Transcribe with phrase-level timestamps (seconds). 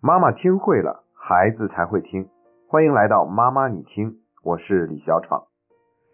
[0.00, 2.24] 妈妈听会了，孩子才会听。
[2.68, 5.42] 欢迎来到妈妈你听，我是李小闯。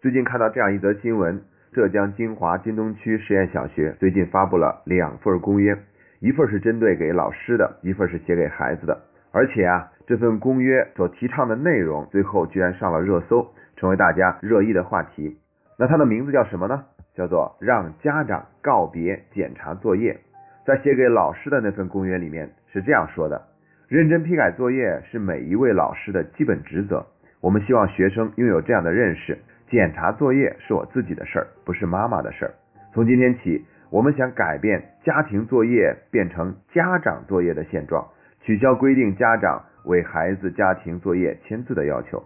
[0.01, 1.39] 最近看到这样一则新闻：
[1.71, 5.77] 浙江金华金东区实验小学最近发布了两份公约，
[6.19, 8.99] 一份是针对给老师的，一份是写给孩子的。
[9.31, 15.37] 而且啊，这份公约所提倡的内容，最后居然上了热搜，成为大家热议的话题。
[15.77, 16.85] 那它的名字叫什么呢？
[17.13, 20.19] 叫做让家长告别检查作业。
[20.65, 23.39] 在写给老师的那份公约里面是这样说的。
[23.87, 27.05] 认真批改作业是每一位老师的基本职责。
[27.39, 29.37] 我们希望学生拥有这样的认识：
[29.69, 32.53] 检查作业是我自己的事儿，不是妈妈的事儿。
[32.95, 38.03] 从今天起，我们想改变家庭作业变成家长作业的现状，
[38.41, 42.23] 取消规定家长为孩子家庭作业签字的要求。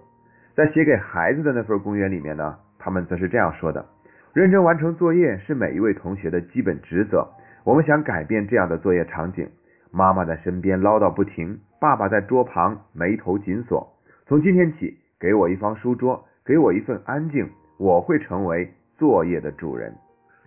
[0.56, 3.86] 在写给孩子的那份公约里面呢，他们则是这样说的：
[4.34, 7.28] 认真完成作业是每一位同学的基本职责。
[7.66, 9.46] 我们想改变这样的作业场景。
[9.92, 13.88] 妈妈在身边唠叨不停，爸爸在桌旁眉头紧锁。
[14.28, 19.94] 从今天起，给我一方书桌，给我一份安静，我会成为作业的主人。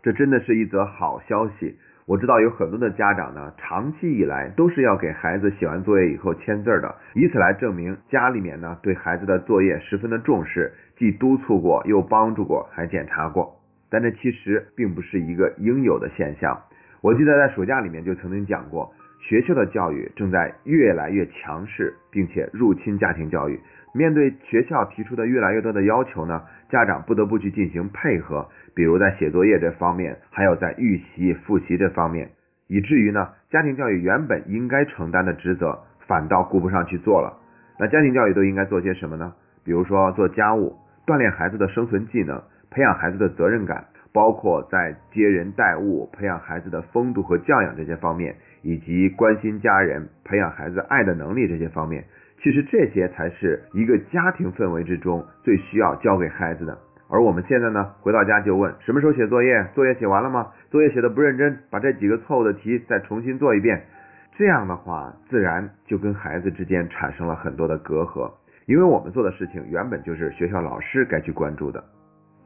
[0.03, 1.77] 这真的是一则好消息。
[2.07, 13.57] 我知道有很多的家长呢，长期以来都是要给孩子写完作业以后签字的，以此来证明家里面呢对孩子的作业十分的重视，既督促过，又帮助过，还检查过。
[13.89, 16.61] 但这其实并不是一个应有的现象。
[17.01, 18.93] 我记得在暑假里面就曾经讲过。
[19.23, 23.59] 学校的教育正在越来越强势，并且入侵家庭教育。
[23.95, 32.31] 面对学校提出的越来越多的要求呢，家长不得不去进行配合，比如在写作业这方面，还有在预习、复习这方面，
[32.67, 37.39] 以至于呢，家庭教育原本应该承担的职责，反倒顾不上去做了。
[37.79, 39.33] 那家庭教育都应该做些什么呢？
[39.65, 40.75] 比如说做家务，
[41.07, 43.85] 锻炼孩子的生存技能，培养孩子的责任感。
[44.15, 52.05] 包括在接人待物、培养孩子的风度和教养这些方面，以及关心家人、培养孩子爱的能力这些方面，
[52.43, 56.79] 其实这些才是一个家庭氛围之中最需要教给孩子的。
[57.09, 59.67] 而我们现在呢，回到家就问什么时候写作业？
[59.75, 60.49] 作业写完了吗？
[60.71, 63.85] 作业写的不认真，把这几个错误的题再重新做一遍。
[64.39, 68.33] 这样的话，自然就跟孩子之间产生了很多的隔阂，
[68.65, 71.85] 因为我们做的事情原本就是学校老师该去关注的。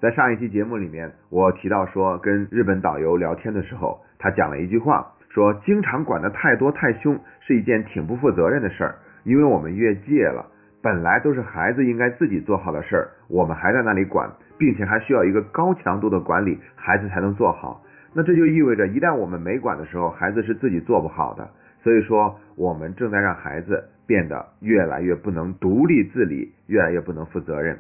[0.01, 10.47] 在上一期节目里面，我提到说，跟日本导游聊天的时候，他讲了一句话，说经常管得太多太凶是一件挺不负责任的事儿，因为我们越界了，
[10.81, 17.83] 本来都是孩子应该自己做好的事儿，我们还在那里管，并且还需要一个高强度的管理，孩子才能做好。
[18.15, 21.47] 那这就意味着，一旦我们没管的时候，孩子是自己做不好的。
[21.83, 27.77] 所以说，我们正在让孩子变得越来越不能独立自理，越来越不能负责任。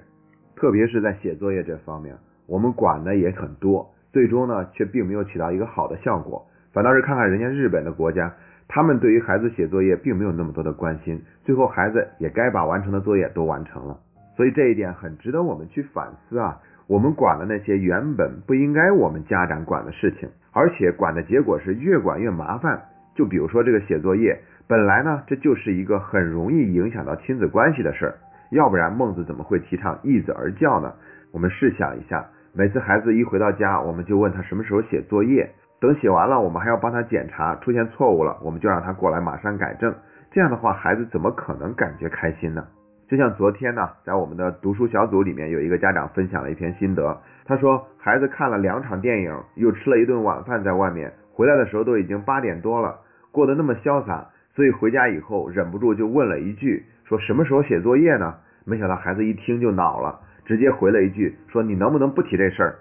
[0.57, 2.15] 特别是在写作业这方面，
[2.47, 8.31] 我们管的也很多，最终呢却并没有起到一个好的效果，反倒是看看人家日本的国家，
[8.69, 13.97] 他们对于孩子写作业并没有那么多的关心，最后孩子也该把完成的作业都完成了，
[14.37, 16.61] 所以这一点很值得我们去反思啊。
[16.87, 22.79] 我们管了那些原本不应该我们家长管的事情，而且管的结果是越管越麻烦。
[23.15, 24.39] 就比如说这个写作业，
[24.69, 28.15] 本来呢这就是一个很容易影响到亲子关系的事儿。
[28.51, 30.93] 要不然孟子怎么会提倡易子而教呢？
[31.33, 35.51] 我们试想一下，每次孩子一回到家，我们就问他什么时候写作业，
[35.81, 39.95] 等写完了，我们还要帮他检查，出现错误了，我们就让他过来马上改正。
[40.31, 42.67] 这样的话，孩子怎么可能感觉开心呢？
[43.09, 52.99] 就像昨天呢，在我们的读书小组里面，有一个家长分享了一篇心得，他说孩子看了两场电影，又吃了一顿晚饭，在外面回来的时候都已经八点多了，
[53.31, 56.85] 过得那么潇洒，所以回家以后忍不住就问了一句。
[57.05, 58.35] 说什么时候写作业呢？
[58.65, 62.75] 没想到孩子一听就恼了，直接回了一句说你能不能不提这事儿？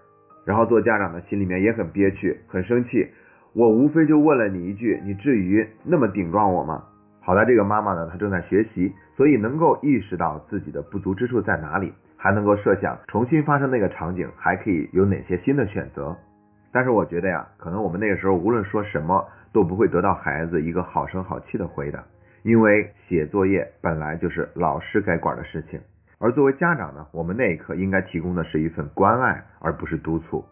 [0.46, 3.08] 然后做家长的心里面也很憋屈，很生气。
[3.54, 6.84] 我无非就问了你一句，你至于那么顶撞我吗？
[7.22, 16.16] 好在这个妈妈呢，她正在学习，所以能够意识到自己的不足之处在哪里，还能够设想重新发生那个场景还可以有哪些新的选择。
[16.72, 22.04] 但是我觉得呀，可能我们那个时候无论说什么都不会得到孩子一个好声好气的回答。
[22.44, 25.80] 因为写作业本来就是老师该管的事情，
[26.18, 30.44] 而作为家长呢，我们那一刻应该提供的是一份关爱，而不是督促。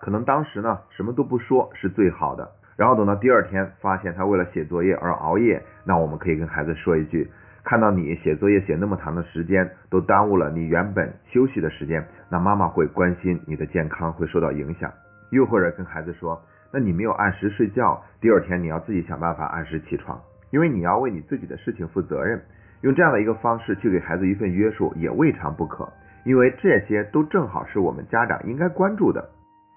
[0.00, 7.30] 可能当时呢什么都不说是最好的，然后等到第二天发现他为了写作业而熬夜，那我们可以跟孩子说一句：
[7.62, 14.90] 看到你写作业写那么长的时间，都耽误了你原本休息的时间，那妈妈会关心你的健康会受到影响。
[15.30, 16.40] 又或者跟孩子说：
[16.72, 20.18] 那你没有按时睡觉，第二天你要自己想办法按时起床。
[20.50, 22.42] 因为你要为你自己的事情负责任，
[22.82, 25.88] 用这样的一个方式去给孩子一份约束也未尝不可。
[26.24, 29.26] 因为这些都正好是我们家长应该关注的。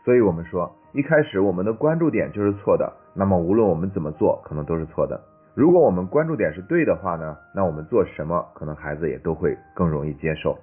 [0.04, 5.18] 所以我们说，一开始我们的关注点就是错的，那么无论我们怎么做，可能都是错的。
[5.56, 10.58] 如果我们关注点是对的话呢，那我们做什么可能孩子也都会更容易接受。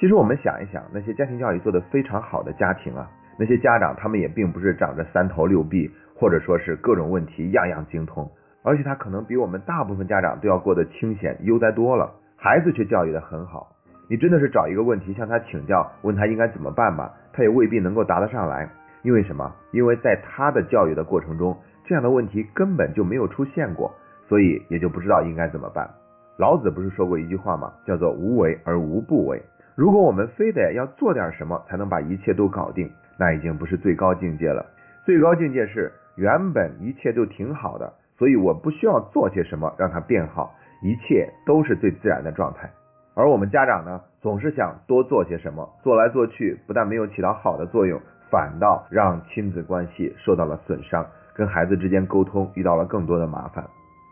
[0.00, 8.30] 其实我们想一想，那些家庭教育做得非常好的家庭啊，那些家长他们也并不是长着三头六臂，或者说是各种问题样样精通，
[8.62, 13.68] 而且他可能比我们大部分家长都要过得清闲悠哉多了，孩子却教育得很好。
[14.08, 18.68] 你真的是找一个问题向他请教，问他应该怎么办吧，他也未必能够答得上来。
[19.02, 19.52] 因为什么？
[19.72, 23.92] 因为在他的教育的过程中，这样的问题根本就没有出现过，
[24.28, 25.88] 所以也就不知道应该怎么办。
[26.36, 27.72] 老子不是说过一句话吗？
[27.84, 29.42] 叫做无为而无不为。
[29.74, 34.64] 如果我们非得要做点什么才能把一切都搞定，那已经不是最高境界了。
[35.04, 42.70] 最高境界是原本一切都挺好的，所以我不需要做些什么让它变好，一切都是最自然的状态。
[43.16, 51.04] 而我们家长呢，总是想多做些什么，做来做去，不但没有起到好的作用，反倒让亲子关系受到了损伤，
[51.34, 53.64] 跟孩子之间沟通遇到了更多的麻烦。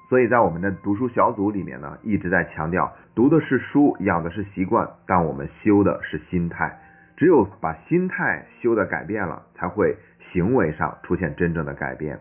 [0.09, 6.77] 所以在我们的读书小组里面呢，一直在强调，读的是书，养的是习惯，但我们修的是心态。
[7.17, 9.97] 只有把心态修的改变了，才会
[10.33, 12.19] 行为上出现真正的改变。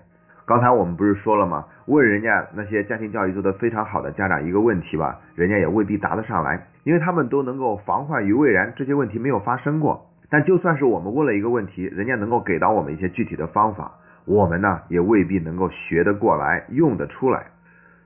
[0.50, 1.64] 刚才我们不是说了吗？
[1.86, 10.08] 问人家那些家庭教育做得非常好的家长一个问题吧，人家也未必答得上来，因为他们都能够防患于未然，这些问题没有发生过。
[10.28, 13.92] 但就算是我们问了一个问题，人家能够给到我们一些具体的方法，
[14.26, 17.46] 我们呢也未必能够学得过来，用得出来。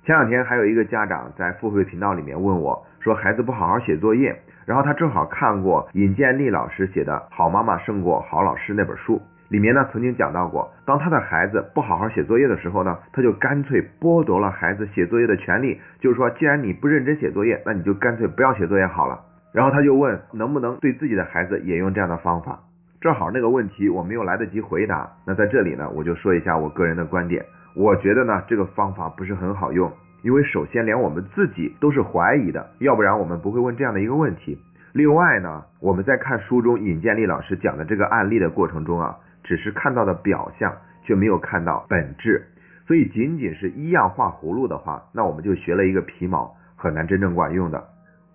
[0.05, 9.21] 前两天还有一个家长在付费频道里面问我，说孩子不好好写作业，然后他正好看过尹建莉老师写的《好妈妈胜过好老师》那本书。
[9.53, 19.19] 里面呢曾经讲到过，当他的孩子不好好写作业的时候呢，他就干脆剥夺了孩子写作业的权利，就是说，既然你不认真写作业，那你就干脆不要写作业好了。
[19.51, 22.61] 然后他就问，能不能对自己的孩子也用这样的方法？
[22.99, 27.45] 正好那个问题我没有来得及回答，那在这里呢，我就说一下我个人的观点。
[27.75, 29.91] 我觉得呢，这个方法不是很好用，
[30.23, 34.57] 因为首先连我们自己都是怀疑的，要不然我们不会问这样的一个问题。
[34.93, 39.15] 另外呢，我们在看书中尹建莉老师讲的这个案例的过程中啊。
[39.43, 40.73] 只是看到的表象，
[41.03, 42.47] 却没有看到本质，
[42.87, 47.83] 所以仅仅是一样画葫芦的话，那我们就学了一个皮毛，很难真正管用的。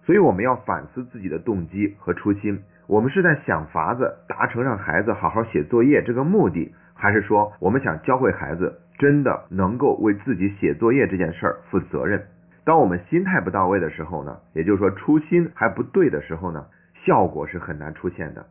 [0.05, 12.23] 所以我们要反思自己的动机和初心，我们是在想法子达成让孩子好好写作业这个目的，还是说我们想教会孩子真的能够为自己写作业这件事儿负责任？
[12.65, 16.67] 当我们心态不到位的时候呢，也就是说初心还不对的时候呢，
[17.05, 18.47] 效果是很难出现的。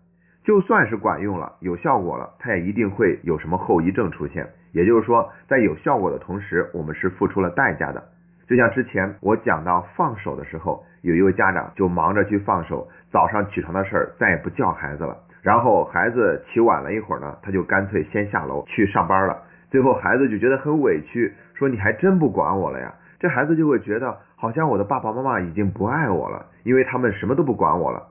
[0.48, 4.48] 就算是管用了，有效果了，它也一定会有什么后遗症出现。
[4.72, 8.02] 也就是说，在有效果的同时，我们是付出了代价的。
[8.48, 15.18] 就像之前我讲到放手的时候，有一位家长就忙着去放手，早上起床的事儿再也不叫孩子了。
[15.42, 19.38] 然后孩子起晚了一会儿呢，他就干脆先下楼去上班了。
[19.70, 22.94] 最后孩子就觉得很委屈，说你还真不管我了呀。
[23.20, 28.08] 这孩子就会觉得，好像我的爸爸妈妈已经不爱我了，因为他们什么都不管我了。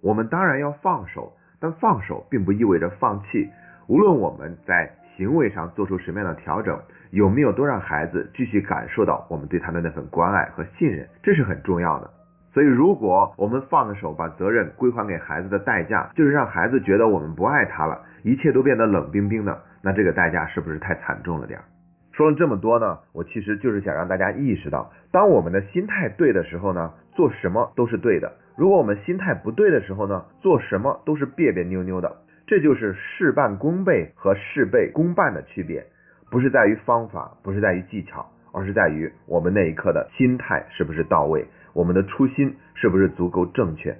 [0.00, 1.32] 我们当然要放手。
[1.60, 3.50] 但放手并不意味着放弃，
[3.86, 6.78] 无论我们在行为上做出什么样的调整，
[7.10, 12.10] 有没有都让孩子继续感受到我们对他的那份关爱和信任，这是很重要的。
[12.52, 21.64] 所以，如果我们放手把责任归还给孩子的代价，就是让孩子觉得我们不爱他了，一切都变得冷冰冰的，那这个代价是不是太惨重了点儿？
[22.12, 28.32] 说了这么多呢，我其实就是想让大家意识到，当我们的心态对的时候呢，做什么都是对的。
[28.56, 35.86] 如果我们心态不对的时候呢，做什么都是别别扭扭的，这就是事半功倍和事倍功半的区别，
[36.30, 43.96] 不是在于方法，不是在于技巧，而是在于我们那一刻的心态是不是到位，我们的初心是不是足够正确。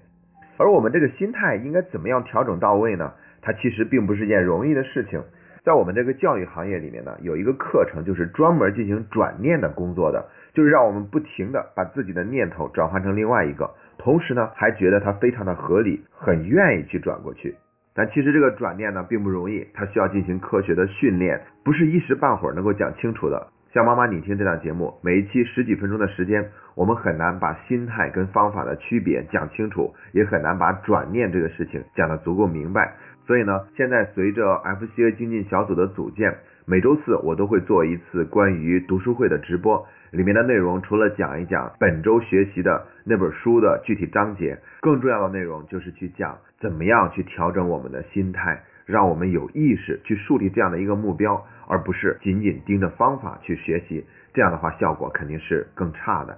[0.59, 3.13] 而我们这个心态应该怎么样调整到位呢？
[3.41, 5.23] 它其实并不是件容易的事情。
[5.63, 13.71] 在我们这个教育行业里面呢，有一个课程就是专门进行转念的工作的，就是让我们不停的把自己的念头转换成另外一个。
[13.99, 17.55] 同时呢，还觉得它非常的合理，很愿意去转过去。
[17.93, 23.49] 但其实这个转念呢，并不容易，它需要进行科学的训练，不是一时半会儿能够讲清楚的。
[23.73, 32.97] 像妈妈你听这档节目，每一期十几分钟的时间，我们很难把心态跟方法的区别讲清楚，也很难把转念这个事情讲得足够明白。
[33.27, 36.37] 所以呢，现在随着 FCA 精进小组的组建，
[36.67, 39.87] 每周四我都会做一次关于读书会的直播。
[40.11, 54.05] 里面的内容除了讲一讲本周学习的那本书的具体章节，更重要的内容就是去讲怎么样去调整我们的心态，让我们有意识去树立这样的一个目标，而不是仅仅盯着方法去学习。
[54.35, 56.37] 这样的话，效果肯定是更差的。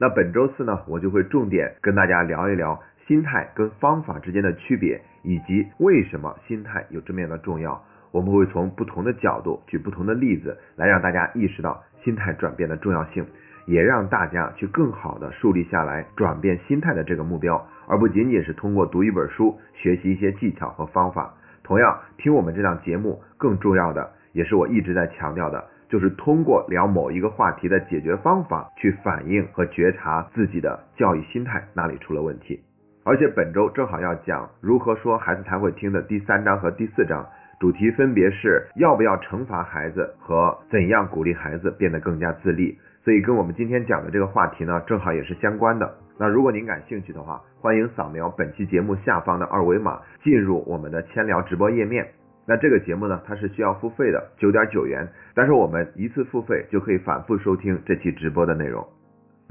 [0.00, 7.82] 那本周四呢，我就会重点跟大家聊一聊心态跟方法之间的区别，以及为什么心态有这么样的重要。
[8.10, 13.26] 我们会从不同的角度举不同的例子，来让大家意识到心态转变的重要性，
[13.64, 21.34] 也让大家去更好的树立下来转变心态的这个目标，而不仅仅是通过读一本书学习一些技巧和方法。
[21.62, 32.60] 同样，听我们这档节目更重要的，也是我一直在强调的，就是通过聊某一个话题的解决方法，去反映和觉察自己的教育心态哪里出了问题。
[33.04, 37.26] 而且本周正好要讲如何说孩子才会听的第三章和第四章。
[37.58, 45.88] 主题分别是要不要惩罚孩子和怎样鼓励孩子变得更加自立，所以跟我们今天讲的这个话题呢，正好也是相关的。
[46.18, 52.06] 那如果您感兴趣的话，欢迎扫描本期节目下方的二维码，进入我们的千聊直播页面。
[52.46, 58.84] 那这个节目呢，它是需要付费的，九点九元，但是我们一次付费就可以反复收听这期直播的内容。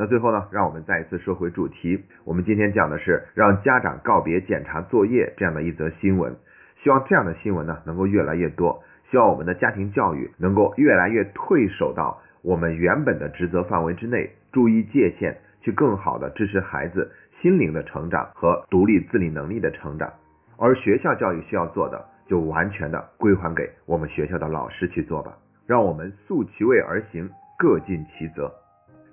[0.02, 6.36] 那最后呢，让我们再一次说回主题，我们今天讲的是让家长告别检查作业这样的一则新闻。
[6.82, 8.82] 希望这样的新闻呢能够越来越多，
[9.12, 20.12] 希望我们的家庭教育能够越来越退守到我们原本的职责范围之内，注意界限，去更好的支持孩子心灵的成长和独立自理能力的成长。
[20.58, 27.30] 而学校教育需要做的，就完全的归还给我们学校的老师去做吧，让我们素其位而行，
[27.60, 28.52] 各尽其责。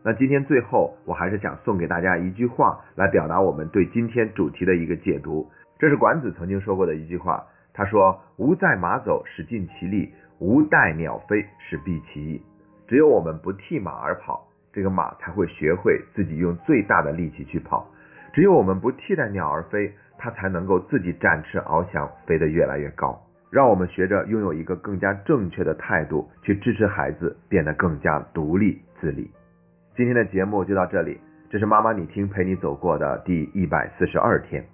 [0.05, 5.49] 那今天最后，我还是想送给大家一句话，来表达我们对今天主题的一个解读。
[5.79, 7.45] 这是管子曾经说过的一句话。
[7.75, 10.09] 他说：“无在马走，使尽其力；
[10.41, 12.43] 无待鸟飞，使毕其翼。
[12.89, 17.87] 只有我们不替马而跑，这个马才会学会自己用最大的力气去跑；
[18.33, 23.17] 只有我们不替代鸟儿飞，它才能够自己展翅翱翔，飞得越来越高。
[23.49, 29.31] 让我们学着拥有一个更加正确的态度，去支持孩子变得更加独立自立。”
[29.99, 31.19] 今天的节目就到这里，
[31.51, 34.65] 这是妈妈你听陪你走过的第一百四十二天。